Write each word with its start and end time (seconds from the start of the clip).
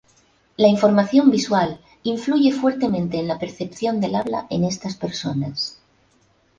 La 0.57 0.67
información 0.67 1.29
visual 1.29 1.79
influye 2.01 2.51
fuertemente 2.51 3.19
en 3.19 3.27
la 3.27 3.37
percepción 3.37 4.01
del 4.01 4.15
habla 4.15 4.47
en 4.49 4.63
estas 4.63 4.95
personas. 4.97 5.79